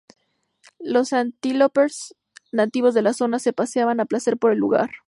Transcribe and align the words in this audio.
Los 0.79 1.13
antílopes 1.13 2.15
nativos 2.51 2.95
de 2.95 3.03
la 3.03 3.13
zona 3.13 3.37
se 3.37 3.53
paseaban 3.53 3.99
a 3.99 4.05
placer 4.05 4.35
por 4.35 4.51
el 4.51 4.57
lugar. 4.57 4.89